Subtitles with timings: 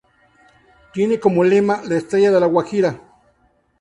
[0.93, 2.99] Tiene como lema: "La Estrella de La Guajira".